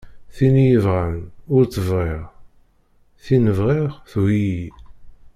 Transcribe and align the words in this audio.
Tin 0.35 0.55
i 0.63 0.65
y-ibɣan 0.67 1.17
ur 1.55 1.63
tt-bɣiɣ, 1.65 2.23
tin 3.23 3.45
bɣiɣ 3.57 3.91
tugi-yi. 4.09 4.67